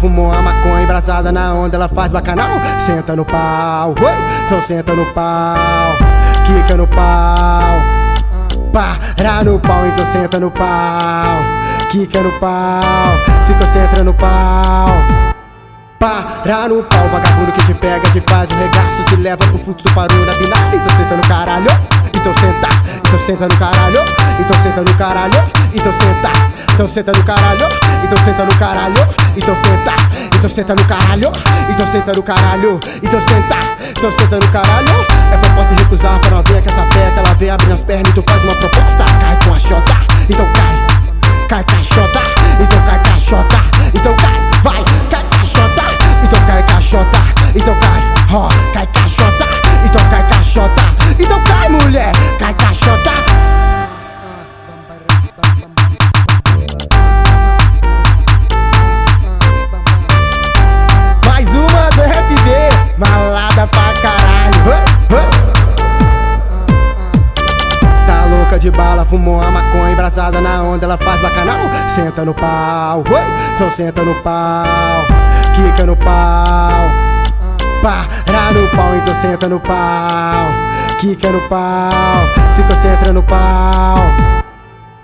[0.00, 2.48] fumou a maconha embrasada na onda, ela faz bacanal.
[2.78, 5.92] Senta no pau, oi, só senta no pau,
[6.46, 7.80] quica no pau.
[8.72, 11.38] Para no pau, então senta no pau,
[11.90, 12.82] quica no pau,
[13.42, 14.86] se concentra no pau.
[15.98, 19.84] Para no pau, vagabundo que te pega, te faz um regaço, te leva pro fluxo,
[19.94, 21.70] parou na binária, então senta no caralho,
[22.24, 22.68] então senta,
[23.06, 24.00] então senta no caralho,
[24.40, 26.32] então senta no caralho, então senta,
[26.72, 27.68] então senta no caralho,
[28.02, 29.92] então senta no caralho, então senta,
[30.34, 31.32] então senta no caralho,
[31.68, 33.56] então senta no caralho, então senta,
[33.90, 37.72] então senta no caralho, é proposta recusar pra novinha que essa peca, ela vem abrir
[37.72, 42.20] as pernas e tu faz uma proposta, cai com a xota, então cai, cai caixota,
[42.58, 43.60] então cai caixota,
[43.92, 45.84] então cai, vai, cai caixota,
[46.22, 47.18] então cai caixota,
[47.54, 48.48] então cai, ó,
[68.54, 71.58] Louca de bala, fumou a maconha embrasada na onda, ela faz bacanal.
[71.92, 74.64] Senta no pau, oi, só senta no pau,
[75.56, 76.88] quica no pau.
[77.82, 80.46] Para no pau, então senta no pau,
[81.00, 81.90] quica no pau,
[82.52, 83.96] se concentra no pau.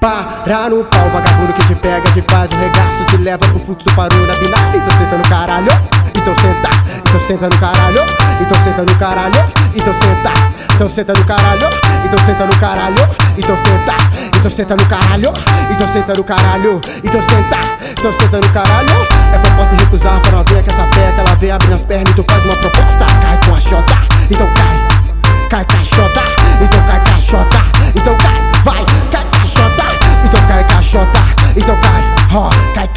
[0.00, 3.86] Para no pau, vagabundo que te pega, te faz um regaço, te leva pro fluxo,
[3.94, 5.72] parou na binária, então senta no caralho,
[6.16, 8.00] então senta, então senta no caralho,
[8.40, 10.32] então senta no caralho, então senta,
[10.74, 11.68] então senta no caralho,
[12.06, 13.94] então senta no caralho, então senta,
[14.36, 15.32] então senta no caralho,
[15.70, 17.58] então senta no caralho, então senta,
[17.98, 21.74] então senta no caralho, é proposta recusar pra novinha que essa peca, ela vem abrir
[21.74, 22.10] as pernas.
[22.10, 23.98] E tu faz uma proposta, cai com a xota,
[24.30, 26.22] então cai, cai caixota,
[26.62, 27.58] então cai caixota,
[27.94, 29.84] então cai, vai, cai caixota,
[30.24, 31.20] então cai caixota,
[31.56, 32.95] então cai, ó, cai.